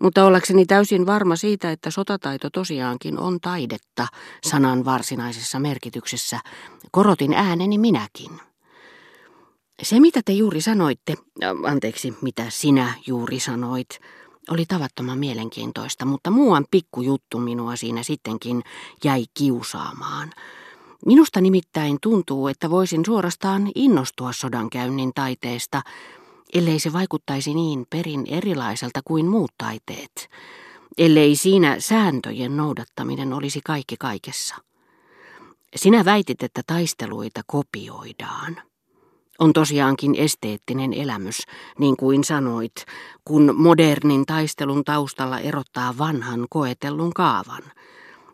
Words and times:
Mutta 0.00 0.24
ollakseni 0.24 0.66
täysin 0.66 1.06
varma 1.06 1.36
siitä, 1.36 1.70
että 1.70 1.90
sotataito 1.90 2.50
tosiaankin 2.50 3.18
on 3.18 3.40
taidetta 3.40 4.06
sanan 4.42 4.84
varsinaisessa 4.84 5.58
merkityksessä, 5.58 6.40
korotin 6.90 7.34
ääneni 7.34 7.78
minäkin. 7.78 8.30
Se, 9.82 10.00
mitä 10.00 10.20
te 10.24 10.32
juuri 10.32 10.60
sanoitte, 10.60 11.14
anteeksi, 11.66 12.14
mitä 12.22 12.44
sinä 12.48 12.94
juuri 13.06 13.40
sanoit, 13.40 13.88
oli 14.50 14.64
tavattoman 14.66 15.18
mielenkiintoista, 15.18 16.04
mutta 16.04 16.30
muuan 16.30 16.66
pikkujuttu 16.70 17.38
minua 17.38 17.76
siinä 17.76 18.02
sittenkin 18.02 18.62
jäi 19.04 19.24
kiusaamaan. 19.34 20.30
Minusta 21.06 21.40
nimittäin 21.40 21.98
tuntuu, 22.02 22.48
että 22.48 22.70
voisin 22.70 23.04
suorastaan 23.04 23.70
innostua 23.74 24.32
sodankäynnin 24.32 25.12
taiteesta, 25.14 25.82
ellei 26.54 26.78
se 26.78 26.92
vaikuttaisi 26.92 27.54
niin 27.54 27.86
perin 27.90 28.24
erilaiselta 28.28 29.00
kuin 29.04 29.26
muut 29.26 29.52
taiteet, 29.58 30.28
ellei 30.98 31.36
siinä 31.36 31.76
sääntöjen 31.78 32.56
noudattaminen 32.56 33.32
olisi 33.32 33.60
kaikki 33.64 33.96
kaikessa. 33.98 34.56
Sinä 35.76 36.04
väitit, 36.04 36.42
että 36.42 36.62
taisteluita 36.66 37.40
kopioidaan. 37.46 38.62
On 39.38 39.52
tosiaankin 39.52 40.14
esteettinen 40.14 40.92
elämys, 40.92 41.42
niin 41.78 41.96
kuin 41.96 42.24
sanoit, 42.24 42.84
kun 43.24 43.54
modernin 43.56 44.26
taistelun 44.26 44.84
taustalla 44.84 45.38
erottaa 45.38 45.98
vanhan 45.98 46.46
koetellun 46.50 47.12
kaavan. 47.14 47.62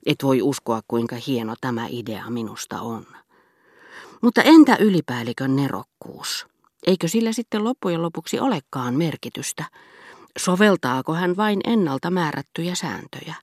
Et 0.07 0.23
voi 0.23 0.43
uskoa, 0.43 0.81
kuinka 0.89 1.17
hieno 1.27 1.55
tämä 1.61 1.87
idea 1.91 2.31
minusta 2.31 2.81
on. 2.81 3.07
Mutta 4.23 4.43
entä 4.43 4.77
ylipäällikön 4.81 5.57
nerokkuus? 5.57 6.47
Eikö 6.87 7.09
sillä 7.09 7.33
sitten 7.33 7.65
loppujen 7.65 8.03
lopuksi 8.03 8.41
olekaan 8.41 8.95
merkitystä? 8.95 9.65
Soveltaako 10.39 11.15
hän 11.15 11.37
vain 11.37 11.61
ennalta 11.65 12.11
määrättyjä 12.11 12.75
sääntöjä? 12.75 13.35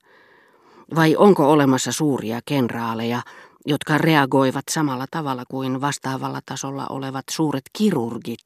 Vai 0.96 1.16
onko 1.16 1.52
olemassa 1.52 1.92
suuria 1.92 2.40
kenraaleja, 2.46 3.22
jotka 3.66 3.98
reagoivat 3.98 4.64
samalla 4.70 5.06
tavalla 5.12 5.44
kuin 5.50 5.82
vastaavalla 5.82 6.40
tasolla 6.46 6.88
olevat 6.90 7.24
suuret 7.32 7.64
kirurgit, 7.78 8.46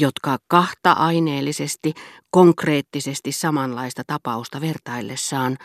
jotka 0.00 0.38
kahta 0.48 0.92
aineellisesti, 0.92 1.94
konkreettisesti 2.30 3.32
samanlaista 3.32 4.02
tapausta 4.06 4.60
vertaillessaan 4.60 5.56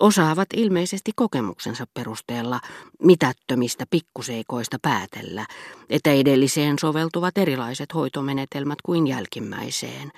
osaavat 0.00 0.48
ilmeisesti 0.54 1.12
kokemuksensa 1.16 1.86
perusteella 1.94 2.60
mitättömistä 3.02 3.84
pikkuseikoista 3.90 4.76
päätellä, 4.82 5.46
että 5.90 6.12
edelliseen 6.12 6.78
soveltuvat 6.78 7.38
erilaiset 7.38 7.94
hoitomenetelmät 7.94 8.78
kuin 8.82 9.06
jälkimmäiseen, 9.06 10.12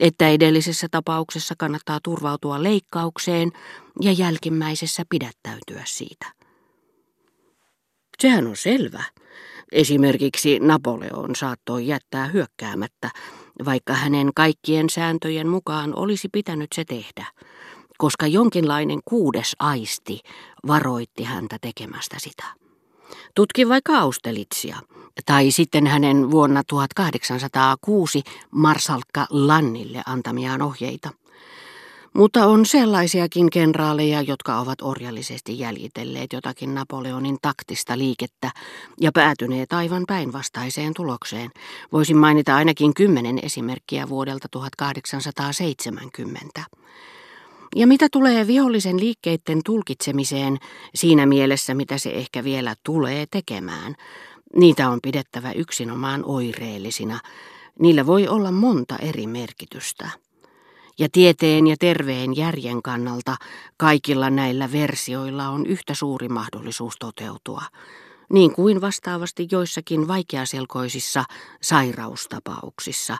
että 0.00 0.28
edellisessä 0.28 0.86
tapauksessa 0.90 1.54
kannattaa 1.58 1.98
turvautua 2.02 2.62
leikkaukseen 2.62 3.52
ja 4.00 4.12
jälkimmäisessä 4.12 5.02
pidättäytyä 5.08 5.82
siitä. 5.84 6.26
Sehän 8.18 8.46
on 8.46 8.56
selvä. 8.56 9.04
Esimerkiksi 9.72 10.58
Napoleon 10.58 11.36
saattoi 11.36 11.86
jättää 11.86 12.26
hyökkäämättä, 12.26 13.10
vaikka 13.64 13.92
hänen 13.92 14.30
kaikkien 14.34 14.90
sääntöjen 14.90 15.48
mukaan 15.48 15.94
olisi 15.96 16.28
pitänyt 16.32 16.68
se 16.74 16.84
tehdä, 16.84 17.26
koska 18.00 18.26
jonkinlainen 18.26 19.00
kuudes 19.04 19.56
aisti 19.58 20.20
varoitti 20.66 21.24
häntä 21.24 21.56
tekemästä 21.60 22.16
sitä. 22.18 22.44
Tutki 23.34 23.68
vaikka 23.68 23.98
Austelitsia, 23.98 24.76
tai 25.26 25.50
sitten 25.50 25.86
hänen 25.86 26.30
vuonna 26.30 26.62
1806 26.66 28.22
marsalkka 28.50 29.26
Lannille 29.30 30.02
antamiaan 30.06 30.62
ohjeita. 30.62 31.10
Mutta 32.14 32.46
on 32.46 32.66
sellaisiakin 32.66 33.50
kenraaleja, 33.50 34.22
jotka 34.22 34.58
ovat 34.58 34.82
orjallisesti 34.82 35.58
jäljitelleet 35.58 36.32
jotakin 36.32 36.74
Napoleonin 36.74 37.38
taktista 37.42 37.98
liikettä 37.98 38.50
ja 39.00 39.12
päätyneet 39.12 39.72
aivan 39.72 40.04
päinvastaiseen 40.06 40.94
tulokseen. 40.94 41.50
Voisin 41.92 42.16
mainita 42.16 42.56
ainakin 42.56 42.94
kymmenen 42.94 43.38
esimerkkiä 43.42 44.08
vuodelta 44.08 44.48
1870. 44.50 46.64
Ja 47.76 47.86
mitä 47.86 48.08
tulee 48.12 48.46
vihollisen 48.46 49.00
liikkeiden 49.00 49.60
tulkitsemiseen 49.64 50.58
siinä 50.94 51.26
mielessä, 51.26 51.74
mitä 51.74 51.98
se 51.98 52.10
ehkä 52.10 52.44
vielä 52.44 52.74
tulee 52.84 53.26
tekemään, 53.30 53.94
niitä 54.56 54.90
on 54.90 54.98
pidettävä 55.02 55.52
yksinomaan 55.52 56.24
oireellisina. 56.24 57.20
Niillä 57.78 58.06
voi 58.06 58.28
olla 58.28 58.52
monta 58.52 58.96
eri 58.96 59.26
merkitystä. 59.26 60.10
Ja 60.98 61.08
tieteen 61.12 61.66
ja 61.66 61.76
terveen 61.78 62.36
järjen 62.36 62.82
kannalta 62.82 63.36
kaikilla 63.76 64.30
näillä 64.30 64.72
versioilla 64.72 65.48
on 65.48 65.66
yhtä 65.66 65.94
suuri 65.94 66.28
mahdollisuus 66.28 66.94
toteutua, 66.98 67.62
niin 68.32 68.52
kuin 68.52 68.80
vastaavasti 68.80 69.48
joissakin 69.50 70.08
vaikeaselkoisissa 70.08 71.24
sairaustapauksissa. 71.62 73.16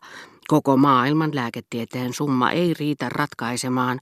Koko 0.49 0.77
maailman 0.77 1.35
lääketieteen 1.35 2.13
summa 2.15 2.51
ei 2.51 2.75
riitä 2.75 3.09
ratkaisemaan, 3.09 4.01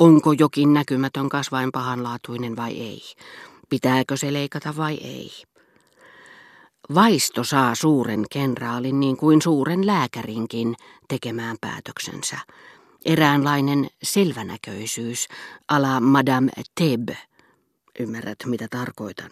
onko 0.00 0.32
jokin 0.32 0.74
näkymätön 0.74 1.28
kasvain 1.28 1.72
pahanlaatuinen 1.72 2.56
vai 2.56 2.80
ei, 2.80 3.02
pitääkö 3.68 4.16
se 4.16 4.32
leikata 4.32 4.76
vai 4.76 4.94
ei. 4.94 5.30
Vaisto 6.94 7.44
saa 7.44 7.74
suuren 7.74 8.24
kenraalin 8.32 9.00
niin 9.00 9.16
kuin 9.16 9.42
suuren 9.42 9.86
lääkärinkin 9.86 10.74
tekemään 11.08 11.56
päätöksensä 11.60 12.38
eräänlainen 13.04 13.88
selvänäköisyys, 14.02 15.28
ala 15.68 16.00
Madame 16.00 16.52
Teb. 16.80 17.08
Ymmärrät, 18.00 18.38
mitä 18.44 18.66
tarkoitan. 18.70 19.30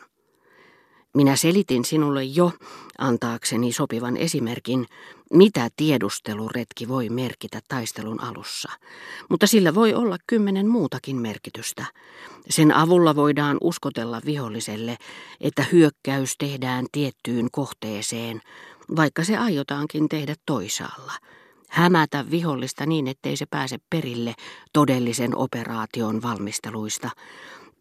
Minä 1.15 1.37
selitin 1.37 1.84
sinulle 1.84 2.25
jo, 2.25 2.53
antaakseni 2.99 3.73
sopivan 3.73 4.17
esimerkin, 4.17 4.87
mitä 5.33 5.69
tiedusteluretki 5.77 6.89
voi 6.89 7.09
merkitä 7.09 7.61
taistelun 7.69 8.21
alussa. 8.21 8.73
Mutta 9.28 9.47
sillä 9.47 9.75
voi 9.75 9.95
olla 9.95 10.17
kymmenen 10.27 10.69
muutakin 10.69 11.17
merkitystä. 11.17 11.84
Sen 12.50 12.75
avulla 12.75 13.17
voidaan 13.17 13.56
uskotella 13.61 14.21
viholliselle, 14.27 14.97
että 15.41 15.65
hyökkäys 15.73 16.34
tehdään 16.39 16.87
tiettyyn 16.93 17.49
kohteeseen, 17.53 18.41
vaikka 18.97 19.25
se 19.25 19.37
aiotaankin 19.37 20.09
tehdä 20.09 20.34
toisaalla– 20.47 21.12
hämätä 21.73 22.31
vihollista 22.31 22.87
niin, 22.87 23.09
ettei 23.09 23.37
se 23.37 23.47
pääse 23.47 23.79
perille 23.91 24.34
todellisen 24.73 25.37
operaation 25.37 26.23
valmisteluista, 26.23 27.11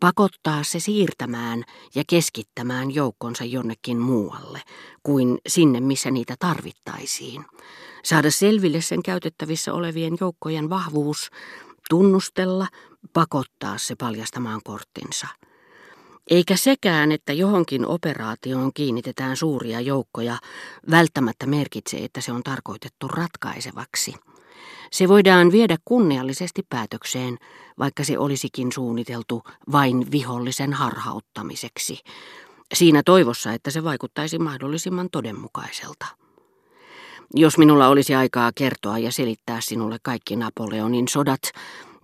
pakottaa 0.01 0.63
se 0.63 0.79
siirtämään 0.79 1.63
ja 1.95 2.03
keskittämään 2.07 2.95
joukkonsa 2.95 3.43
jonnekin 3.43 3.97
muualle 3.97 4.61
kuin 5.03 5.37
sinne, 5.47 5.79
missä 5.79 6.11
niitä 6.11 6.35
tarvittaisiin, 6.39 7.45
saada 8.03 8.31
selville 8.31 8.81
sen 8.81 9.03
käytettävissä 9.03 9.73
olevien 9.73 10.17
joukkojen 10.19 10.69
vahvuus, 10.69 11.29
tunnustella, 11.89 12.67
pakottaa 13.13 13.77
se 13.77 13.95
paljastamaan 13.95 14.61
korttinsa. 14.63 15.27
Eikä 16.29 16.55
sekään, 16.55 17.11
että 17.11 17.33
johonkin 17.33 17.85
operaatioon 17.85 18.73
kiinnitetään 18.73 19.37
suuria 19.37 19.81
joukkoja, 19.81 20.37
välttämättä 20.91 21.45
merkitse, 21.45 21.97
että 21.97 22.21
se 22.21 22.31
on 22.31 22.43
tarkoitettu 22.43 23.07
ratkaisevaksi. 23.07 24.15
Se 24.91 25.07
voidaan 25.07 25.51
viedä 25.51 25.77
kunniallisesti 25.85 26.61
päätökseen, 26.69 27.37
vaikka 27.79 28.03
se 28.03 28.17
olisikin 28.17 28.71
suunniteltu 28.71 29.43
vain 29.71 30.11
vihollisen 30.11 30.73
harhauttamiseksi, 30.73 31.99
siinä 32.73 33.01
toivossa, 33.05 33.53
että 33.53 33.71
se 33.71 33.83
vaikuttaisi 33.83 34.39
mahdollisimman 34.39 35.09
todenmukaiselta. 35.11 36.05
Jos 37.33 37.57
minulla 37.57 37.87
olisi 37.87 38.15
aikaa 38.15 38.51
kertoa 38.55 38.97
ja 38.97 39.11
selittää 39.11 39.61
sinulle 39.61 39.97
kaikki 40.03 40.35
Napoleonin 40.35 41.07
sodat, 41.07 41.41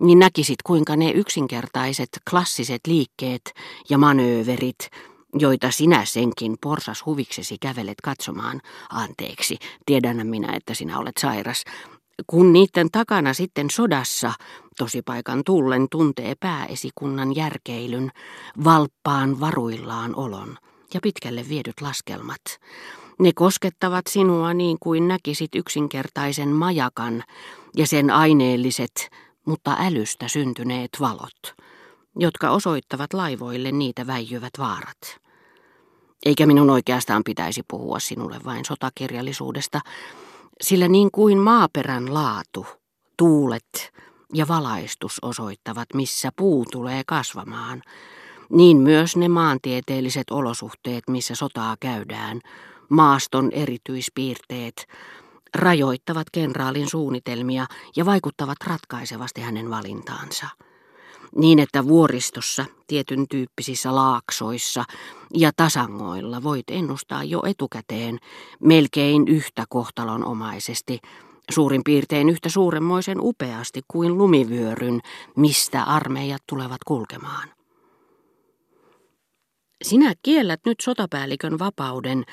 niin 0.00 0.18
näkisit 0.18 0.62
kuinka 0.62 0.96
ne 0.96 1.10
yksinkertaiset 1.10 2.08
klassiset 2.30 2.80
liikkeet 2.86 3.54
ja 3.90 3.98
manööverit, 3.98 4.78
joita 5.34 5.70
sinä 5.70 6.04
senkin 6.04 6.56
porsas 6.60 7.06
huviksesi 7.06 7.56
kävelet 7.60 8.00
katsomaan, 8.00 8.60
anteeksi, 8.90 9.58
tiedän 9.86 10.26
minä, 10.26 10.56
että 10.56 10.74
sinä 10.74 10.98
olet 10.98 11.16
sairas, 11.20 11.64
kun 12.26 12.52
niiden 12.52 12.90
takana 12.92 13.34
sitten 13.34 13.70
sodassa 13.70 14.32
tosipaikan 14.78 15.42
tullen 15.46 15.86
tuntee 15.90 16.34
pääesikunnan 16.40 17.36
järkeilyn, 17.36 18.10
valppaan 18.64 19.40
varuillaan 19.40 20.14
olon 20.14 20.56
ja 20.94 21.00
pitkälle 21.02 21.48
viedyt 21.48 21.80
laskelmat. 21.80 22.40
Ne 23.18 23.32
koskettavat 23.34 24.06
sinua 24.08 24.54
niin 24.54 24.76
kuin 24.80 25.08
näkisit 25.08 25.54
yksinkertaisen 25.54 26.48
majakan 26.48 27.24
ja 27.76 27.86
sen 27.86 28.10
aineelliset, 28.10 29.10
mutta 29.44 29.76
älystä 29.80 30.28
syntyneet 30.28 30.90
valot, 31.00 31.54
jotka 32.16 32.50
osoittavat 32.50 33.12
laivoille 33.12 33.72
niitä 33.72 34.06
väijyvät 34.06 34.52
vaarat. 34.58 35.20
Eikä 36.26 36.46
minun 36.46 36.70
oikeastaan 36.70 37.24
pitäisi 37.24 37.62
puhua 37.68 37.98
sinulle 37.98 38.40
vain 38.44 38.64
sotakirjallisuudesta, 38.64 39.80
sillä 40.60 40.88
niin 40.88 41.10
kuin 41.10 41.38
maaperän 41.38 42.14
laatu, 42.14 42.66
tuulet, 43.16 43.92
ja 44.34 44.48
valaistus 44.48 45.18
osoittavat, 45.22 45.88
missä 45.94 46.30
puu 46.36 46.64
tulee 46.72 47.02
kasvamaan. 47.06 47.82
Niin 48.50 48.76
myös 48.76 49.16
ne 49.16 49.28
maantieteelliset 49.28 50.30
olosuhteet, 50.30 51.04
missä 51.08 51.34
sotaa 51.34 51.76
käydään, 51.80 52.40
maaston 52.88 53.52
erityispiirteet, 53.52 54.86
rajoittavat 55.54 56.30
kenraalin 56.32 56.90
suunnitelmia 56.90 57.66
ja 57.96 58.06
vaikuttavat 58.06 58.56
ratkaisevasti 58.66 59.40
hänen 59.40 59.70
valintaansa. 59.70 60.46
Niin, 61.38 61.58
että 61.58 61.86
vuoristossa, 61.86 62.64
tietyn 62.86 63.28
tyyppisissä 63.28 63.94
laaksoissa 63.94 64.84
ja 65.34 65.50
tasangoilla 65.56 66.42
voit 66.42 66.70
ennustaa 66.70 67.24
jo 67.24 67.42
etukäteen 67.46 68.18
melkein 68.60 69.28
yhtä 69.28 69.64
kohtalonomaisesti, 69.68 70.98
suurin 71.50 71.84
piirtein 71.84 72.28
yhtä 72.28 72.48
suuremmoisen 72.48 73.18
upeasti 73.20 73.80
kuin 73.88 74.18
lumivyöryn, 74.18 75.00
mistä 75.36 75.82
armeijat 75.82 76.42
tulevat 76.46 76.84
kulkemaan. 76.86 77.48
Sinä 79.84 80.12
kiellät 80.22 80.60
nyt 80.66 80.80
sotapäällikön 80.80 81.58
vapauden 81.58 82.24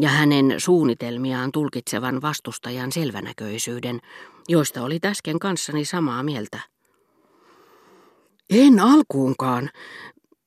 ja 0.00 0.08
hänen 0.08 0.54
suunnitelmiaan 0.58 1.52
tulkitsevan 1.52 2.22
vastustajan 2.22 2.92
selvänäköisyyden, 2.92 4.00
joista 4.48 4.82
oli 4.82 4.98
äsken 5.04 5.38
kanssani 5.38 5.84
samaa 5.84 6.22
mieltä. 6.22 6.71
En 8.50 8.80
alkuunkaan. 8.80 9.70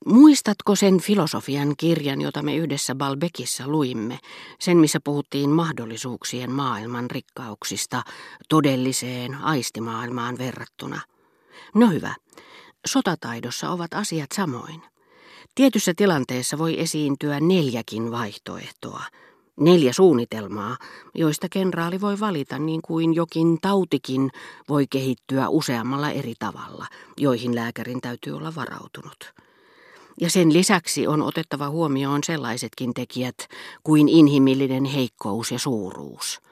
Muistatko 0.05 0.75
sen 0.75 0.99
filosofian 0.99 1.73
kirjan, 1.77 2.21
jota 2.21 2.41
me 2.41 2.55
yhdessä 2.55 2.95
Balbekissa 2.95 3.67
luimme, 3.67 4.19
sen 4.59 4.77
missä 4.77 4.99
puhuttiin 5.03 5.49
mahdollisuuksien 5.49 6.51
maailman 6.51 7.11
rikkauksista 7.11 8.03
todelliseen 8.49 9.35
aistimaailmaan 9.35 10.37
verrattuna? 10.37 11.01
No 11.75 11.87
hyvä, 11.87 12.15
sotataidossa 12.87 13.69
ovat 13.69 13.93
asiat 13.93 14.31
samoin. 14.35 14.81
Tietyssä 15.55 15.93
tilanteessa 15.95 16.57
voi 16.57 16.79
esiintyä 16.79 17.39
neljäkin 17.39 18.11
vaihtoehtoa, 18.11 19.03
neljä 19.59 19.93
suunnitelmaa, 19.93 20.77
joista 21.15 21.47
kenraali 21.49 22.01
voi 22.01 22.19
valita 22.19 22.59
niin 22.59 22.81
kuin 22.81 23.13
jokin 23.13 23.57
tautikin 23.61 24.31
voi 24.69 24.87
kehittyä 24.87 25.49
useammalla 25.49 26.09
eri 26.09 26.33
tavalla, 26.39 26.85
joihin 27.17 27.55
lääkärin 27.55 28.01
täytyy 28.01 28.33
olla 28.33 28.55
varautunut. 28.55 29.33
Ja 30.21 30.29
sen 30.29 30.53
lisäksi 30.53 31.07
on 31.07 31.21
otettava 31.21 31.69
huomioon 31.69 32.23
sellaisetkin 32.23 32.93
tekijät 32.93 33.47
kuin 33.83 34.09
inhimillinen 34.09 34.85
heikkous 34.85 35.51
ja 35.51 35.59
suuruus– 35.59 36.39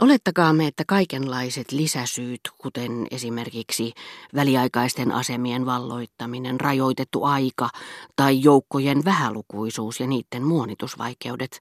Olettakaamme, 0.00 0.66
että 0.66 0.84
kaikenlaiset 0.86 1.72
lisäsyyt, 1.72 2.40
kuten 2.58 3.06
esimerkiksi 3.10 3.92
väliaikaisten 4.34 5.12
asemien 5.12 5.66
valloittaminen, 5.66 6.60
rajoitettu 6.60 7.24
aika 7.24 7.68
tai 8.16 8.42
joukkojen 8.42 9.04
vähälukuisuus 9.04 10.00
ja 10.00 10.06
niiden 10.06 10.42
muonitusvaikeudet, 10.42 11.60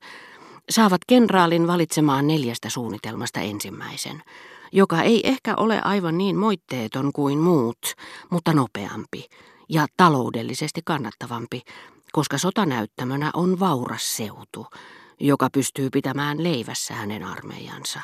saavat 0.70 1.02
kenraalin 1.08 1.68
valitsemaan 1.68 2.28
neljästä 2.28 2.70
suunnitelmasta 2.70 3.40
ensimmäisen, 3.40 4.24
joka 4.72 5.02
ei 5.02 5.28
ehkä 5.28 5.54
ole 5.58 5.82
aivan 5.82 6.18
niin 6.18 6.36
moitteeton 6.36 7.14
kuin 7.14 7.38
muut, 7.40 7.94
mutta 8.30 8.54
nopeampi 8.54 9.26
ja 9.70 9.88
taloudellisesti 9.98 10.82
kannattavampi, 10.86 11.62
koska 12.12 12.38
sotanäyttämönä 12.38 13.32
on 13.34 13.60
vauras 13.60 14.18
seutu, 14.18 14.68
joka 15.20 15.50
pystyy 15.54 15.90
pitämään 15.90 16.44
leivässä 16.44 16.94
hänen 16.94 17.24
armeijansa. 17.24 18.00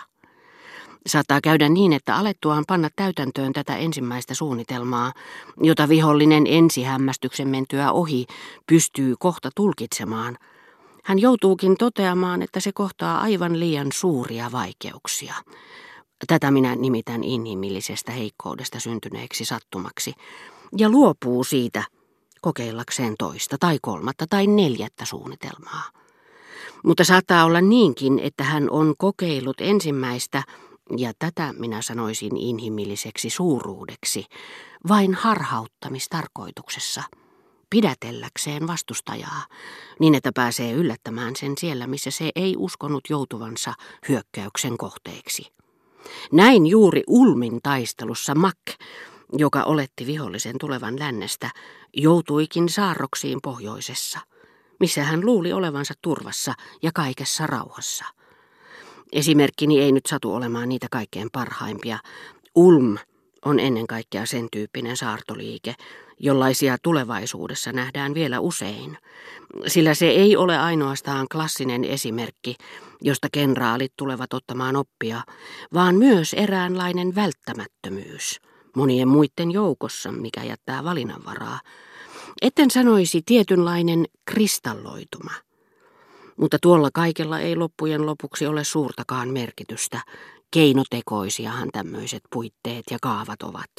Saattaa 1.07 1.41
käydä 1.41 1.69
niin, 1.69 1.93
että 1.93 2.15
alettuaan 2.15 2.63
panna 2.67 2.89
täytäntöön 2.95 3.53
tätä 3.53 3.75
ensimmäistä 3.77 4.33
suunnitelmaa, 4.33 5.13
jota 5.61 5.89
vihollinen 5.89 6.43
ensihämmästyksen 6.47 7.47
mentyä 7.47 7.91
ohi 7.91 8.25
pystyy 8.67 9.15
kohta 9.19 9.49
tulkitsemaan, 9.55 10.37
hän 11.09 11.19
joutuukin 11.19 11.77
toteamaan, 11.77 12.41
että 12.41 12.59
se 12.59 12.71
kohtaa 12.71 13.21
aivan 13.21 13.59
liian 13.59 13.87
suuria 13.93 14.51
vaikeuksia. 14.51 15.33
Tätä 16.27 16.51
minä 16.51 16.75
nimitän 16.75 17.23
inhimillisestä 17.23 18.11
heikkoudesta 18.11 18.79
syntyneeksi 18.79 19.45
sattumaksi, 19.45 20.13
ja 20.77 20.89
luopuu 20.89 21.43
siitä 21.43 21.83
kokeillakseen 22.41 23.15
toista 23.19 23.57
tai 23.59 23.79
kolmatta 23.81 24.25
tai 24.29 24.47
neljättä 24.47 25.05
suunnitelmaa. 25.05 25.83
Mutta 26.83 27.03
saattaa 27.03 27.45
olla 27.45 27.61
niinkin, 27.61 28.19
että 28.19 28.43
hän 28.43 28.69
on 28.69 28.93
kokeillut 28.97 29.61
ensimmäistä 29.61 30.43
ja 30.97 31.13
tätä 31.19 31.53
minä 31.53 31.81
sanoisin 31.81 32.37
inhimilliseksi 32.37 33.29
suuruudeksi, 33.29 34.25
vain 34.87 35.13
harhauttamistarkoituksessa, 35.13 37.03
pidätelläkseen 37.69 38.67
vastustajaa, 38.67 39.45
niin 39.99 40.15
että 40.15 40.31
pääsee 40.35 40.73
yllättämään 40.73 41.35
sen 41.35 41.53
siellä, 41.59 41.87
missä 41.87 42.11
se 42.11 42.31
ei 42.35 42.55
uskonut 42.57 43.03
joutuvansa 43.09 43.73
hyökkäyksen 44.09 44.77
kohteeksi. 44.77 45.51
Näin 46.31 46.67
juuri 46.67 47.03
Ulmin 47.07 47.59
taistelussa 47.63 48.35
Mak, 48.35 48.57
joka 49.37 49.63
oletti 49.63 50.05
vihollisen 50.05 50.55
tulevan 50.59 50.99
lännestä, 50.99 51.49
joutuikin 51.93 52.69
saarroksiin 52.69 53.39
pohjoisessa, 53.43 54.19
missä 54.79 55.03
hän 55.03 55.25
luuli 55.25 55.53
olevansa 55.53 55.93
turvassa 56.01 56.53
ja 56.81 56.91
kaikessa 56.95 57.47
rauhassa. 57.47 58.05
Esimerkkini 59.11 59.79
ei 59.79 59.91
nyt 59.91 60.05
satu 60.05 60.35
olemaan 60.35 60.69
niitä 60.69 60.87
kaikkein 60.91 61.29
parhaimpia. 61.31 61.99
Ulm 62.55 62.97
on 63.45 63.59
ennen 63.59 63.87
kaikkea 63.87 64.25
sen 64.25 64.47
tyyppinen 64.51 64.97
saartoliike, 64.97 65.75
jollaisia 66.19 66.77
tulevaisuudessa 66.83 67.71
nähdään 67.71 68.13
vielä 68.13 68.39
usein, 68.39 68.97
sillä 69.67 69.93
se 69.93 70.07
ei 70.07 70.35
ole 70.35 70.57
ainoastaan 70.57 71.27
klassinen 71.31 71.83
esimerkki, 71.83 72.55
josta 73.01 73.27
kenraalit 73.31 73.93
tulevat 73.97 74.33
ottamaan 74.33 74.75
oppia, 74.75 75.21
vaan 75.73 75.95
myös 75.95 76.33
eräänlainen 76.33 77.15
välttämättömyys 77.15 78.39
monien 78.75 79.07
muiden 79.07 79.51
joukossa, 79.51 80.11
mikä 80.11 80.43
jättää 80.43 80.83
valinnanvaraa. 80.83 81.59
Etten 82.41 82.71
sanoisi 82.71 83.21
tietynlainen 83.25 84.05
kristalloituma– 84.25 85.31
mutta 86.39 86.57
tuolla 86.61 86.89
kaikella 86.93 87.39
ei 87.39 87.55
loppujen 87.55 88.05
lopuksi 88.05 88.47
ole 88.47 88.63
suurtakaan 88.63 89.29
merkitystä. 89.29 90.01
Keinotekoisiahan 90.51 91.69
tämmöiset 91.73 92.21
puitteet 92.33 92.83
ja 92.91 92.97
kaavat 93.01 93.43
ovat. 93.43 93.65